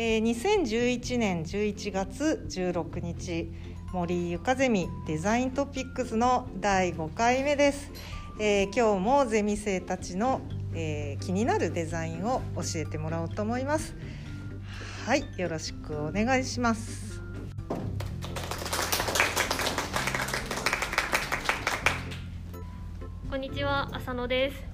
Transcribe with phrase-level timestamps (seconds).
[0.00, 3.50] えー、2011年11月16日
[3.92, 7.90] 森ゆかゼミデザイントピックスの第5回目です、
[8.38, 10.40] えー、今日もゼミ生たちの、
[10.72, 13.96] えー、気になるデザインを教えてもらおうと思います。
[15.04, 17.20] はいよろしくお願いします。
[23.28, 24.67] こんにちは浅野です。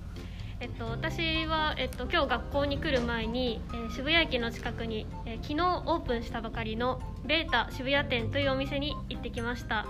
[0.64, 9.84] えっと、私は、えっと、今日学校に来る前に、えー、渋谷駅の近くに、えー、昨日オープンしたばかりのベータ渋谷店というお店に行ってきました、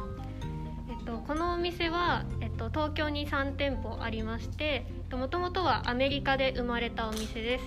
[0.91, 7.65] えっと、このお店は、えっと、東京に3店舗ありましてもともとはアメリカで生まれたお店です、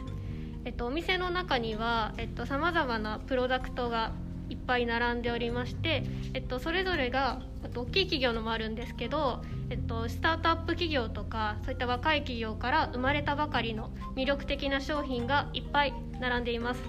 [0.66, 2.14] えっと、お店の中には
[2.44, 4.12] さまざまなプロダクトが
[4.50, 7.42] いっぱい並んでおりまして、えっと、それぞれが
[7.76, 16.82] 大きい企業のもあるんですけど、えっと、スタートアップ企業とかそういった若い企業から生まれたばかりの魅力的な商品がいっぱい並んでいます。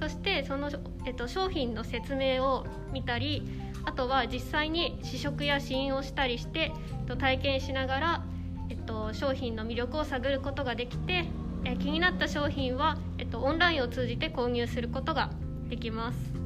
[0.00, 0.70] そしてその、
[1.06, 3.48] えっと、商品の説明を見たり
[3.84, 8.24] あとは実際に試食や試飲をしたりして、えっと、体験しながら、
[8.70, 11.26] えっと、商品の魅力を探ることができて、
[11.64, 15.30] え気になった商品は、えっと、オンラインを通じて購入することが
[15.68, 16.43] できます。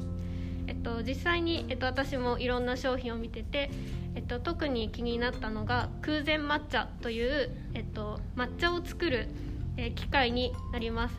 [0.79, 3.69] っと、実際に、えっと、私もいろんな商品を見てて、
[4.15, 9.27] えっと、特に気になったのが空前抹茶という、えっと、抹茶を作る、
[9.77, 11.15] え、機械になります、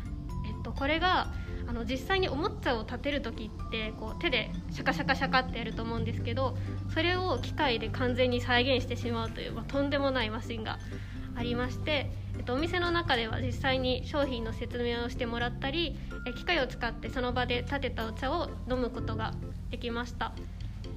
[0.46, 1.32] えっと、これが
[1.66, 6.56] あの実際におもちゃを立てる時ってこう手でシャカシャカシャカってやると思うんですけど
[6.92, 10.80] それを機械で完全に再現してしまうという、まあ、とんでもないマシンが
[11.36, 15.98] ありまして、えっと、お店の中では実際に商品の説明をしてもらったり
[16.34, 19.34] 機械を使ってその場で立てたお茶を飲むことが
[19.70, 20.32] できました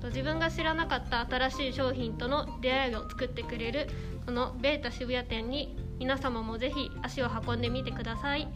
[0.06, 3.90] 自分が知らなかった新しい商品との出会いを作ってくれる
[4.26, 8.44] このベータ渋谷店に皆様もぜひ足を運んでみてください。
[8.44, 8.48] は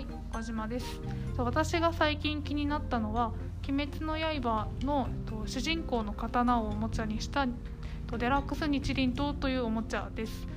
[0.00, 1.00] い、岡島です。
[1.38, 3.32] 私が最近気になったのは
[3.68, 5.08] 「鬼滅の刃の」
[5.44, 10.55] 主人公の刀をおもちゃにしたデラックス日輪刀というおもちゃです。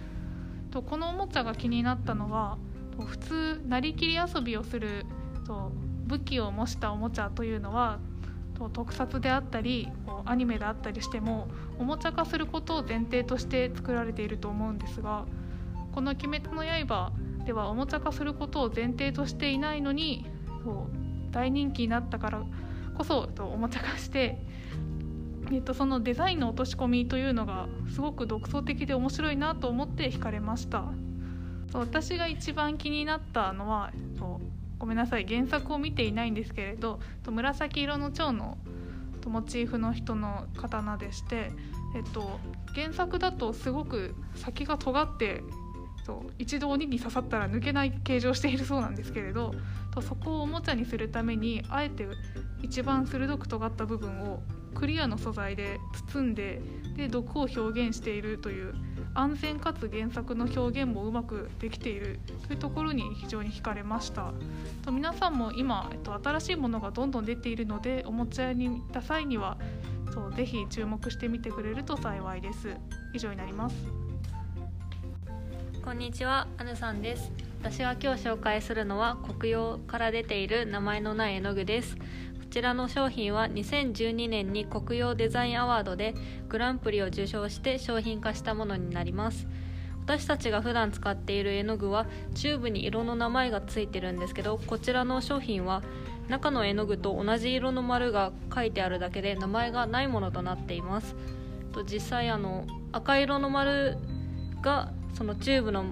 [0.71, 2.57] とこのおもちゃが気になったのは
[2.99, 5.05] 普通なりきり遊びをする
[6.05, 7.99] 武器を模したおもちゃというのは
[8.55, 9.89] と特撮であったり
[10.25, 11.47] アニメであったりしても
[11.79, 15.25] おもちゃ化することを前提として作られていると思うんですが
[15.93, 17.11] この「鬼滅の刃」
[17.45, 20.25] ではおもちゃ化することを前提としていないのに
[20.63, 22.43] そう大人気になったから
[22.95, 24.45] こそおもちゃ化して、
[25.51, 30.85] えっと、そのデザインの落とし込みというのがすごく独創的で面白いなと思って惹かれました。
[31.73, 33.91] 私が一番気になったのは
[34.79, 38.57] ごめんなさい原作を見ていないんですけれど紫色の蝶の
[39.27, 41.51] モチーフの人の刀でして、
[41.95, 42.39] えっと、
[42.73, 45.43] 原作だとすごく先が尖って
[46.05, 49.53] そう一度鬼に刺さったら抜けない形状しているそうなんですけれど
[49.93, 52.07] とそこをおもちゃにするためにあえて
[52.63, 54.41] 一番鋭く尖った部分を
[54.75, 55.79] クリアの素材で
[56.11, 56.61] 包んで
[56.95, 58.73] で毒を表現しているという
[59.13, 62.19] 安全かつ原作の表現もうまくできている。
[62.47, 64.33] というところに非常に惹かれました。
[64.83, 69.57] と皆さんも今、えっと、新しいものがどんどん出ているのでおもちゃに行った際には
[70.13, 72.75] そうぜひ注目してみてくれると幸いです。
[73.13, 73.75] 以上になります。
[75.83, 77.31] こんにちはアヌさんです。
[77.61, 81.97] 私が今日紹介するのは国用から出ている名前のない絵の具です。
[82.49, 86.15] ちらの商品は2012年にコクヨデザインアワードで
[86.49, 89.47] グランプリを受賞して商品化したものになります。
[90.01, 95.83] 私たちが普段使っている絵の具はチューブに色の名前がついてるんですけどこちらの商品は
[96.27, 101.15] 中の絵の具と同じ色の丸が書いてあるだけで名前がないものとなっています。
[101.71, 103.97] と実際あの赤色の丸
[104.63, 105.85] がそのチューブの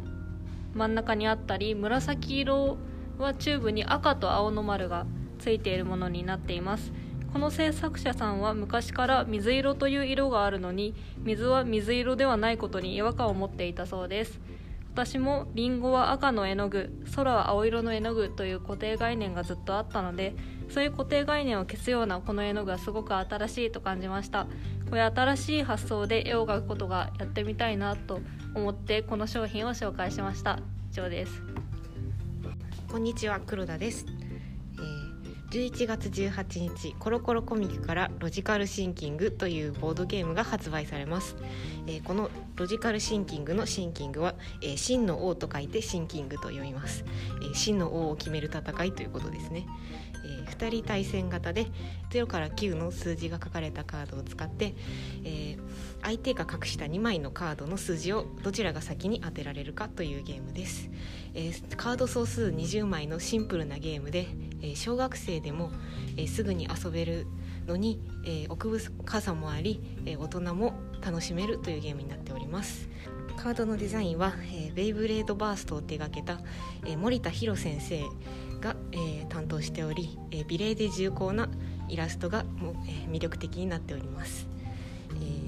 [0.73, 2.77] 真ん中にあったり紫色
[3.19, 5.05] はチューブに赤と青の丸が
[5.37, 6.91] ついているものになっています。
[7.31, 14.39] この制作者さんは昔から水色という色があるのに水は水色ではないことに違和感を持っていたそうです。
[14.93, 20.35] 私もリンゴは赤の絵の具空は青色の絵の具という固定概念がずっとあったので
[20.69, 24.47] そういう固定概念を消すようなこの絵の具はすごく新しいと感じました。
[24.89, 28.21] これ新しい発想で絵を描くことがやってみたいなと
[28.55, 30.59] 思ってこの商品を紹介しました。
[30.89, 31.43] 以上です。
[32.89, 34.16] こんにちは黒田です。
[35.49, 41.37] 11月18日コロコロコミックからロジカルシンキングというボードゲームが発売されます、
[41.87, 47.05] えー、このロジカルシンキングのシンキングは、えー、真の王と書いてシンキングと読みます、
[47.41, 49.65] えー、真の王を決める戦いということですね、
[50.25, 51.67] えー、2人対戦型で
[52.09, 54.75] 0から9の数字が書かれたカードを使って、
[55.23, 55.66] えー
[56.03, 60.89] 相手が隠した2枚のカードの数字をどちらが先に当てられるかというゲームです、
[61.33, 64.27] えー、カード総数20枚のシンプルなゲームで、
[64.61, 65.71] えー、小学生でも、
[66.15, 67.27] えー、すぐに遊べる
[67.67, 70.73] のに、え奥深さもあり、え大人も
[71.05, 72.89] 楽しめるというゲームになっております。
[73.35, 76.39] カードのデザインは、えベイブレードバーストを手掛けた、
[76.85, 78.03] え森田博先生
[78.61, 81.49] が、え担当しており、え美麗で重厚な
[81.89, 84.47] イラストがも、え魅力的になっております、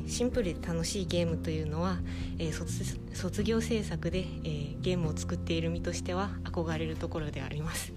[0.09, 1.97] シンプルで楽しいゲームというのは、
[2.37, 2.83] えー、卒
[3.13, 7.93] 卒業制作で、えー、ゲームを作っている身としては憧れるところであります、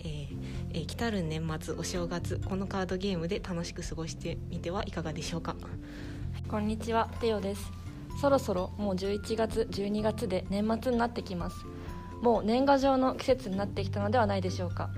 [0.00, 0.28] え
[0.70, 5.56] えー、来たる年末お正月このカードゲームで楽しく過ごしてみてはいかがでしょうか？
[6.48, 7.72] こんにちはテオです。
[8.20, 11.64] そろそろもう11月12月で年末になってきます。
[12.22, 14.90] もう年賀状の季節になってきたのではないでしょうか。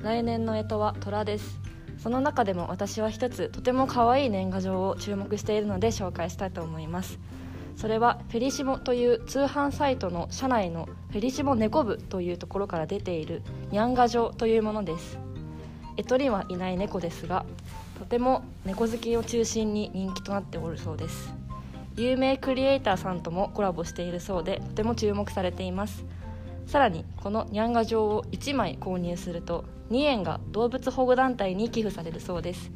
[0.00, 1.63] 来年の干支は虎です。
[2.04, 7.18] その中でも私は一つとても可愛い年賀状を注目しているので紹介したいと思います。
[7.76, 13.40] それはフェリシモという通販サイトの社内のフェリシモ猫部というところから出ている
[13.70, 15.18] ニャンガ状というものです
[15.96, 17.46] エトリはいない猫ですが
[17.98, 21.32] とても猫好きを中心に人気となっておるそうです。
[21.96, 26.04] 有名クリエイターさんともコラボしているそうでとても注目されています。
[26.66, 32.70] さらにこのニャンガ状を1枚購入すると2円が動物保護団体に寄付されるそうです。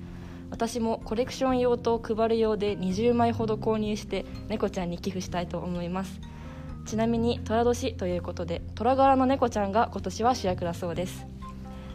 [0.51, 6.21] 私もコレクション用と配る用で20枚ほど購入して猫ちゃんに寄付したいと思います。
[6.87, 11.27] ちなみに寅年ということで虎柄の猫ちゃんが今年は主役だそうです。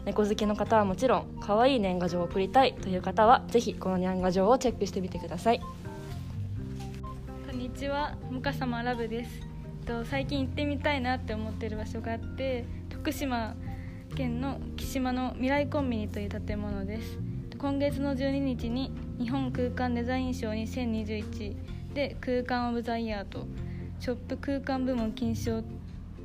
[0.04, 5.60] 猫好きの方はもちろん可愛い年賀状を送りたいという方はぜひこの年賀状をチェックしてみてください。
[5.60, 9.53] こんにちはむかさまラブです。
[9.84, 13.54] と最近行ってみたいなって思ってる場所があって徳島
[14.16, 17.18] 県の木島の未来コンビニという建物です。
[17.58, 23.46] 今月の12日に日本空間デザイン賞2021で空間オブザイヤーと
[24.00, 25.62] ショップ空間部門金賞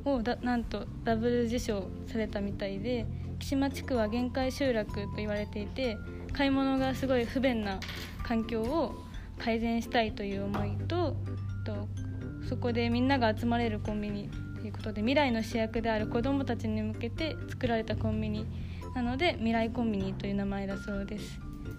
[0.04, 3.06] をなんとダブル受賞されたみたいで
[3.38, 5.96] 木島地区は限界集落と言われていて
[6.32, 7.80] 買い物がすごい不便な
[8.22, 8.94] 環境を
[9.38, 11.16] 改善したいという思いと
[11.64, 11.88] と
[12.50, 14.28] そこでみんなが集まれるコンビニ
[14.60, 18.44] ということで未来の主役である子どもたちに向けて作られたコンビニ。
[18.92, 21.38] なので未来コンビニという名前だそうです。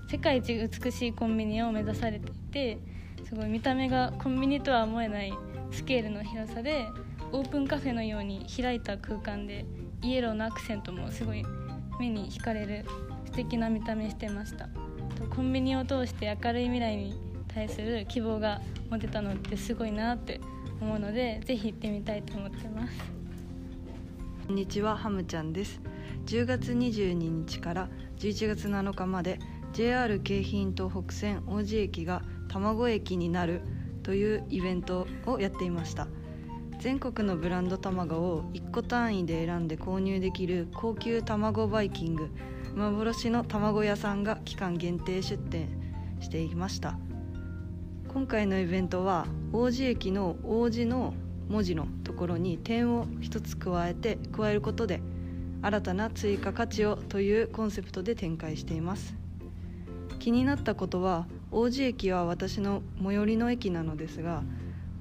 [0.09, 2.77] 世界一美しいコンビニを目指されていて
[3.25, 5.33] すごい見た目がコンビニとは思えない
[5.71, 6.85] スケールの広さで
[7.33, 9.65] オープンカフェのように開いた空間で
[10.01, 11.43] イエローのアクセントもすごい
[11.99, 12.85] 目に惹かれる
[13.25, 14.69] 素敵な見た目してました。
[15.35, 17.19] コンビニを通して明るい未来に
[17.53, 20.39] 対する希望が持てたのってすごいなって
[20.81, 22.93] 思うのでぜひ行ってみたいと思ってます。
[24.47, 25.79] こんにちはハムちゃんです。
[26.25, 29.39] 10月22日から11月7日まで
[29.73, 33.61] JR 京浜東北線王子駅が卵駅になる
[34.03, 36.07] というイベントをやっていました。
[36.79, 42.31] 全国のブランド卵を1個単位で選んで購入できる高級卵バイキング
[42.75, 45.69] 幻の卵屋さんが期間限定出店
[46.19, 46.97] していました。
[48.13, 51.13] 今回のイベントは王子駅の王子の
[51.47, 55.01] 文字のところに点を一つ加えて加えることで
[55.61, 59.15] 新たな追加価値をというコンセプトで展開しています。
[60.19, 64.43] 気になったことは王子駅は私の最寄りの駅なのですが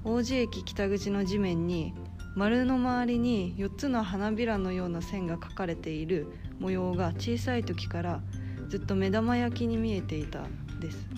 [0.05, 1.93] 王子駅北口の地面に
[2.37, 6.27] 丸の周りに4つの花びらのような線が描かれている
[6.59, 8.21] 模様が小さい時から
[8.69, 10.45] ずっと目玉焼きに見えていた
[10.79, 11.09] です。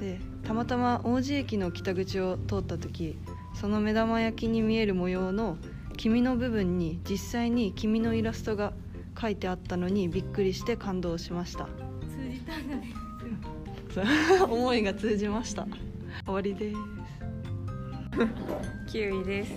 [0.00, 3.18] でたまたま王子駅の北口を通った時
[3.54, 5.58] その目玉焼きに見える模様の
[5.96, 8.72] 黄身の部分に実際に黄身のイラストが
[9.14, 11.66] 描いてあったのにびっくりして感動しました。
[11.66, 12.94] 通じたんだね。
[14.48, 15.66] 思いが通じました。
[16.24, 16.78] 終わりです。
[18.96, 19.52] 9位です。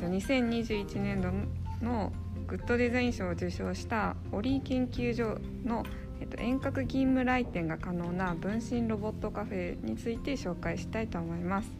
[0.00, 1.30] 2021年度
[1.84, 2.12] の
[2.46, 5.84] グッドデザイン賞を受賞したオリー研究所の
[6.24, 11.70] っと、遠隔勤務来店が可能な分身ロボットカフェについて紹介したいと思います、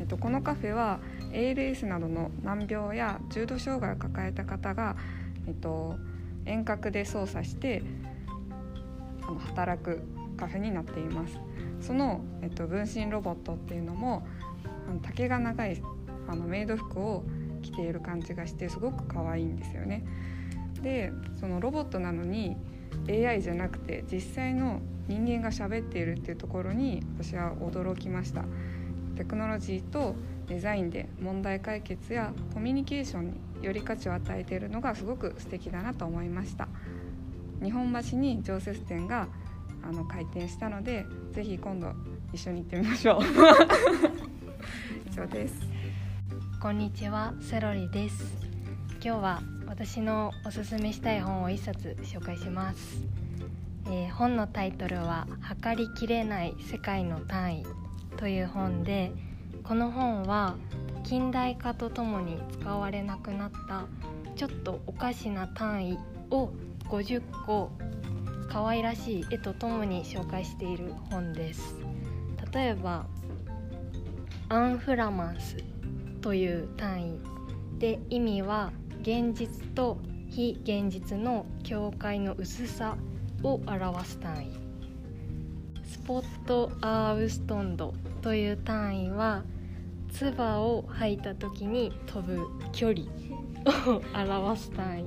[0.00, 1.00] えっと、このカフェは
[1.32, 4.96] ALS などの難病や重度障害を抱えた方が、
[5.46, 5.96] えっと、
[6.46, 7.82] 遠隔で操作して
[9.22, 10.02] あの働く
[10.36, 11.38] カフェになっています。
[11.80, 14.26] その、えっと、分身ロボットっていうのも
[14.88, 15.80] あの丈が長い
[16.26, 17.24] あのメイド服を
[17.62, 20.04] 着ている感じがしてすごく可愛いんですよね。
[20.82, 22.56] でそのロボットなのに
[23.08, 28.44] AI じゃなくて実際の人間が喋っているっていうところに私は驚きました。
[29.16, 30.16] テクノロジーと
[30.48, 36.68] デザインで問題解決やコミュニケーションにより価値を与えているのがすごく素敵だなと思いました。
[37.62, 39.28] 日本橋に常設店が
[39.82, 41.92] あの開店したのでぜひ今度
[42.32, 43.20] 一緒に行ってみましょう。
[45.10, 45.54] 以上です。
[46.60, 48.34] こんにちはセロリです。
[49.04, 53.04] 今日は私のおすすめしたい本を一冊紹介します、
[53.86, 57.66] えー、本のタイトルは測りきれない世界の単位
[58.16, 59.12] という本で
[59.62, 60.56] この本は
[61.02, 63.84] 近代化とともに使われなくなった
[64.36, 65.98] ちょっとおかしな単位
[66.30, 66.50] を
[66.88, 67.70] 50個
[68.48, 71.76] 可愛らしい絵とともに紹介している本です。
[72.52, 73.06] 例えば
[74.48, 75.56] アンフラマンス
[76.20, 77.20] という単位
[77.78, 78.70] で意味は
[79.04, 79.98] 現実と
[80.30, 82.96] 非現実の境界の薄さ
[83.42, 84.52] を表す単位。
[85.84, 87.92] スポットアーウストンド
[88.22, 89.44] という単位は
[90.10, 93.04] 唾を吐いた時に飛ぶ距離
[93.86, 95.06] を表す単位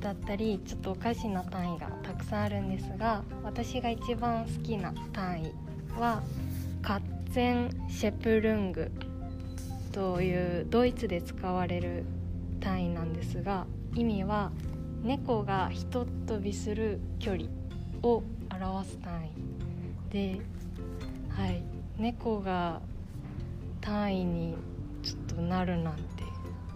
[0.00, 5.52] だったりちょっとおかしな単位がたくさんあるんですが私が一番好きな単位
[6.00, 6.22] は
[6.80, 7.00] カッ
[7.30, 8.90] ツェンシェプルング
[9.92, 12.06] というドイツで使われる
[12.62, 14.50] 単位なんですが意味は
[15.02, 17.44] 猫がひとっ飛びする距離
[18.02, 20.40] を表す単位で、
[21.28, 21.62] はい、
[21.98, 22.80] 猫が
[23.80, 24.56] 単位に
[25.02, 26.02] ちょっとなるなんて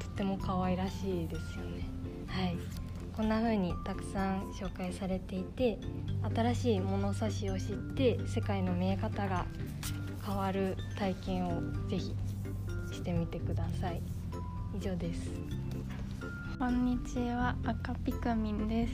[0.00, 1.88] とっても可愛らしいですよね。
[2.26, 5.78] はいこんな風にたくさん紹介されていて
[6.34, 9.46] 新しい物差しを知って世界の見え方が
[10.26, 12.14] 変わる体験をぜひ
[12.92, 14.02] してみてください
[14.76, 15.30] 以上です。
[16.58, 18.92] こんにちは赤ピクミンです。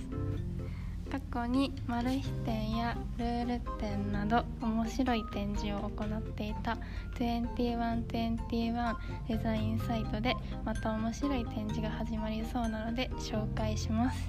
[1.11, 6.79] 過去にマル秘展やルール展など面白い展示を行っていた
[7.19, 8.95] 2121
[9.29, 14.29] デザインサイトでまた面白い展示が始まりそうなので紹介します。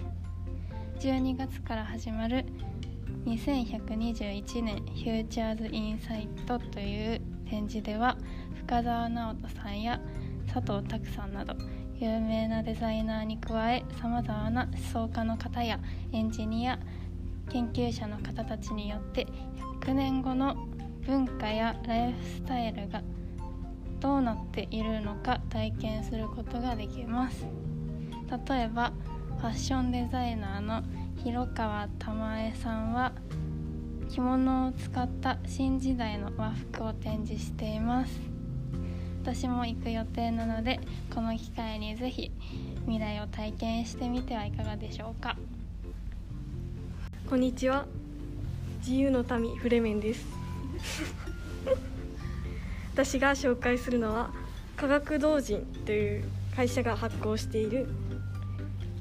[1.01, 2.45] 12月から始まる
[3.25, 8.17] 2121年フューチャーズインサイトという展示では
[8.55, 10.01] 深澤直人さんや
[10.47, 11.55] 佐藤拓さんなど
[11.95, 15.79] 有名なデザイナーに加えさまざまな思想家の方や
[16.12, 16.79] エンジニア
[17.50, 19.27] 研究者の方たちによって
[19.81, 20.55] 100年後の
[21.05, 23.01] 文化やライフスタイルが
[24.00, 27.45] どうなっているのか体験することができます。
[28.47, 28.91] 例えば
[29.38, 30.83] ファッションデザイナーの
[31.23, 33.13] 広川玉江さんは
[34.09, 38.32] 着物を使った新時代の和服を展示しています。
[39.24, 40.82] 私も行く予定なので
[41.15, 42.30] この機会にぜひ
[42.82, 45.38] 未来を体験してみてはいかがでしょうか。
[47.30, 47.86] こんにちは。
[48.80, 50.25] 自由の民フレメンです。
[52.92, 54.34] 私が紹介するのは
[54.75, 57.88] 科学同人という会社が発行している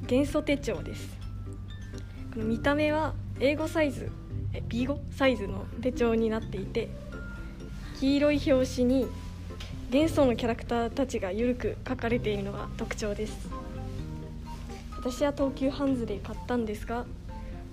[0.07, 1.19] 元素手帳です。
[2.33, 4.09] この見た目は英語サイズ
[4.69, 6.91] B5 サイズの手帳になっていて
[7.99, 9.09] 黄色い表紙に
[9.93, 13.51] 元素のキャラクターたちが緩く描かれているのが特徴です
[14.97, 17.05] 私は東急ハンズで買ったんですが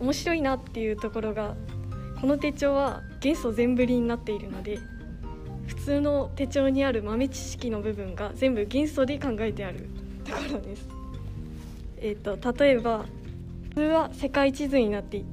[0.02, 1.56] 面白いなっていうところが
[2.20, 4.80] この手帳は元素全振りになっているので
[5.68, 9.88] 普通の手帳にある豆知識の部分が全部元素で考えてある
[10.26, 10.90] ところです。
[12.02, 13.06] えーと、例えば
[13.70, 15.24] 普通は世界地図になって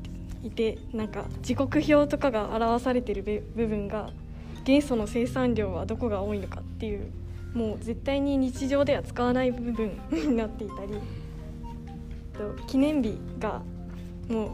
[0.45, 4.11] いてなんか時刻表とかが表されている部分が
[4.67, 7.13] 元素の生産量はどこが多いのかっていう
[7.55, 10.93] もう絶対に日常では使わない部分 になっていたり
[12.67, 13.63] 記念日が
[14.29, 14.51] もう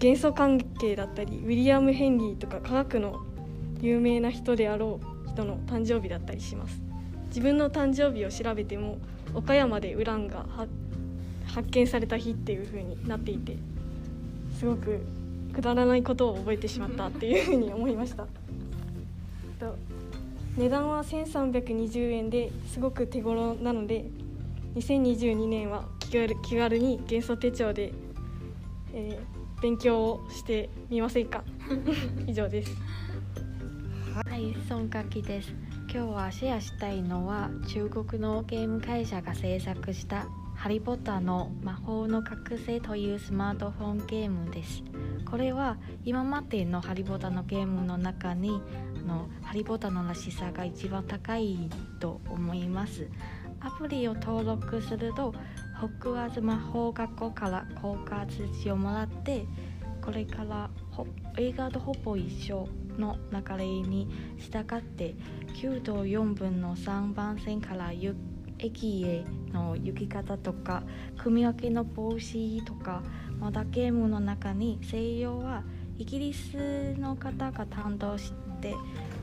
[0.00, 3.20] 元素関係だったりウィリアム・ヘンリーとか科学の
[3.80, 6.82] 有名な人であろう人の誕生日だったりします
[7.28, 8.98] 自分の誕生日を調べても
[9.34, 10.46] 岡山でウランが
[11.46, 13.56] 発見された日っていう風になっていて
[14.58, 15.00] すごく
[15.52, 18.26] くだらないことを覚えてしまったっていう風に思いました。
[19.54, 19.76] と
[20.56, 24.04] 値段は1320円ですごく手頃なので
[24.76, 27.92] 2022年は気軽気軽に元素手帳で、
[28.92, 31.44] えー、勉強をしてみませんか？
[32.26, 32.76] 以上です。
[34.14, 35.52] はい孫かきです。
[35.92, 44.82] 今日はシェアしたいのは中国のゲーム会社が制作したハリー・ポッターの魔法の覚醒というスマートフォンゲームです。
[45.28, 48.60] これは今までのハリー・ポッターのゲームの中に
[49.04, 51.70] のハリー・ポッタのらしさが一番高い
[52.00, 53.08] と思います。
[53.60, 55.34] アプリを登録すると
[55.80, 59.46] ホックワーズ魔法学校から効果通知をもらって
[60.02, 60.68] これから
[61.38, 62.68] 映画とほぼ一緒
[62.98, 64.06] の流れに
[64.38, 65.14] 従って
[65.54, 67.90] 9と4分の3番線から
[68.58, 70.82] 駅への行き方とか
[71.16, 73.02] 組み分けの帽子とか
[73.40, 75.64] まだゲームの中に西洋は
[75.96, 78.32] イギリスの方が担当し
[78.64, 78.74] て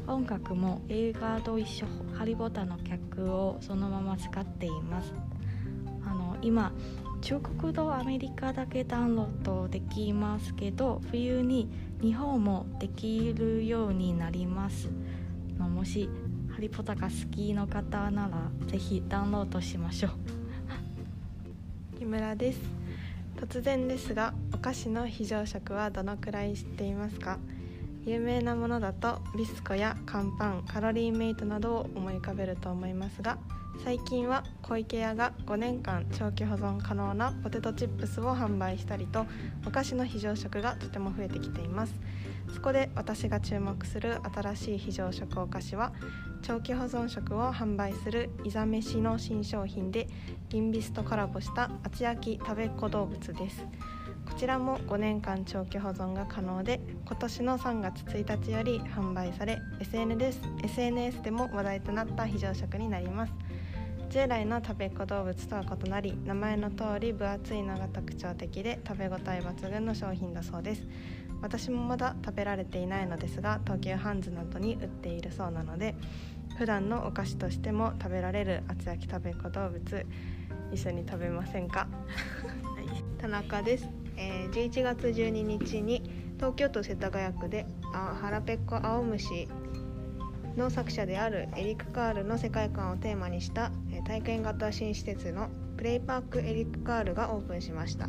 [0.07, 5.13] 音楽も映画と一緒ハリー・ポッタの曲をそのまま使っています。
[6.05, 6.71] あの今
[7.21, 11.69] 中国とアメリカだけダウンロードできますけど冬に
[12.01, 14.89] 日本もできるようになります。
[15.57, 16.07] のもし
[16.50, 20.12] ハリ・ポタが好きの方ならぜひダウンロードしましょう。
[21.98, 22.60] 木村です。
[23.38, 27.39] 突然ですがお菓子の非常食はどのくらい知っていますか？
[28.05, 33.38] 有名なものだとビスコや乾パンカロリーメイトなどを思い浮かべると思いますが
[33.84, 39.25] 最近は小池屋が5年間長期保存可能なポテトチップスを販売したりと
[39.65, 41.93] お菓子の非常食がとても増えてきています。
[42.53, 45.93] そこで私が注目する新しい非常食お菓子は
[46.41, 50.08] 長期保存食を販売するいざめしの新商品で
[50.50, 53.65] 銀ビスとコラボした厚焼き食べっ子動物です。
[54.41, 63.33] ちらも5年間長期保存が可能で今年の3月1日より販売され SNS, SNS でも話題となった非常食になります。
[64.10, 70.88] 従来の食べっ子動物とは異なり名前の通り分厚いのが特徴的で食べ応え抜群の商品だそうです。
[71.43, 75.93] 私もまだ食べられていないのですが東急ハンズなどに売っているそうなので
[76.57, 80.05] 普段のお菓子としても食べられる厚焼き食べっ子動物
[80.71, 86.03] 一緒に食べませんか、はい、田中です、えー、11月12日に
[86.38, 89.48] 東京都世田谷区であ腹ペッコ青虫
[90.58, 93.72] の作者であるエリック・カールの世界観をテーマにした
[94.06, 98.08] 体験型新施設のプレイパークエリック・カールがオープンしました、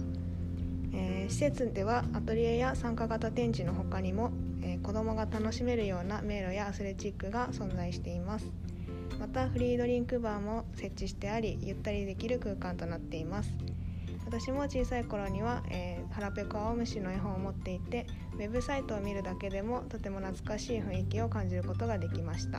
[0.92, 4.30] えー、施設ではアトリエや参加型展示の他にも、
[4.62, 8.46] えー、子どもが楽しめるような迷路やアスレチックが存在しています。
[9.20, 13.50] またフリードリンクバーも設置してありゆったりできる空間となっています。
[14.32, 22.58] 私も小さい頃には、えー、腹ペコ青虫の絵本を持っていてウェブサイトを見るだけでもとても懐かしい雰囲気を感じることができました、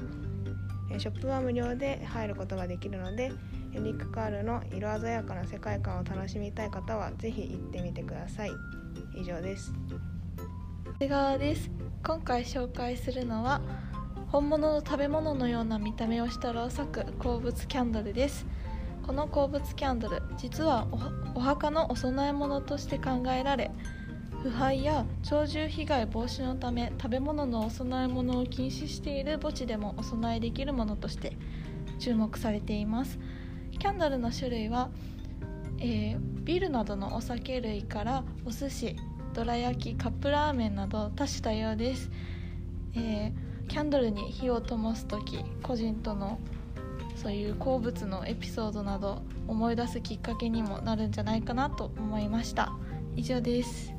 [0.92, 3.32] えー、ショップは無料で入ることができるので
[3.74, 8.52] エリック・カールの色鮮やかな世界観を楽しみたい方はぜひ行ってみてください。
[9.20, 9.74] 以上です。
[11.00, 11.72] 瀬川です。
[12.06, 13.62] 今回紹介するのは
[14.28, 18.46] 本物の食べ物のような見た目をしたろうそく鉱物キャンドルです。
[19.06, 20.88] この鉱物キャンドル実は
[21.36, 23.72] お墓のお供え物として考えられ
[24.42, 31.38] 腐敗や鳥獣被害防止のため食べ物のお供え物を禁止している墓地でもお供えできるものとして
[32.00, 33.20] 注目されています。
[33.80, 34.90] キャンドルの種類は、
[35.80, 38.96] えー、ビールなどのお酒類からお寿司
[39.34, 42.12] どら焼きカップラーメンなど多種多様です、
[42.96, 46.40] えー、キャンドルに火を灯す時個人との
[47.16, 52.74] そういう好物のエピソードなど思い出すきっかけにもなるんじゃないかなと思いました。
[53.16, 53.94] 以上です。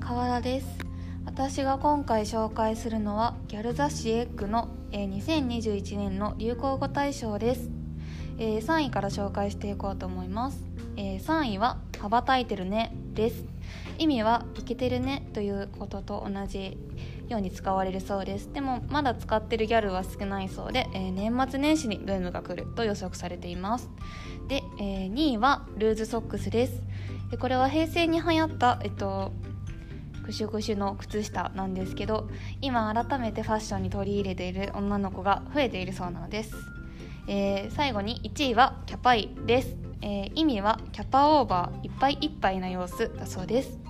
[0.00, 0.66] 河原です。
[1.24, 7.70] 私が今回紹介するのはギャル雑誌エッグの、え、2021年の流行語大賞です、
[8.38, 10.64] え、3位から紹介していこうと思います、
[10.96, 13.44] え、3位は羽ばたいてるねです。
[13.98, 16.76] 意味はイケてるねということと同じ
[17.28, 18.52] ように使われるそうです。
[18.52, 23.90] でもまだ使ってるギャルは少ないそうで、えー、年末年始にブームが来ると予測されています。
[24.48, 26.82] で、えー、2位はルーズソックスです。
[27.30, 29.32] でこれは平成に流行った、えっと、
[30.22, 32.28] クシュクシュの靴下なんですけど
[32.60, 36.54] 今改めてファッションに取り入れている女の子が増えているそうなのです、
[37.28, 43.81] えー、最後に1位はキャパイです、えー、意味はキャパオーバーいっぱいいっぱいな様子だそうです。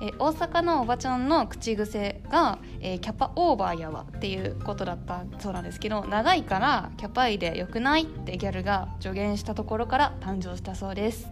[0.00, 11.28] え大阪のおばちゃんの口癖が、え、キャパオーバーやわっていうことだったそうなんですけど長いからキャパイでよくないってギャルが助言したところから誕生したそうです、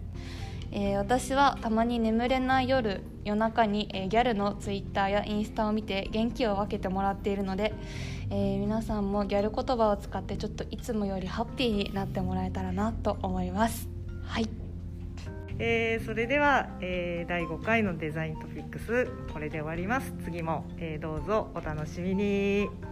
[0.71, 7.73] えー、私はたまに眠れない夜夜中に、えー、ギャルのツイッターやインスタを見て元気を分けてもらっているので、
[8.29, 13.89] えー、皆さんもギャル言葉を使ってちょっといつもよりハッピーになってもらえたらなと思います。
[14.23, 14.66] はい。
[15.59, 20.13] えー、それでは、えー、第5回のデザイントピックスこれで終わります。
[20.23, 22.86] 次も、えー、どうぞお楽しみに。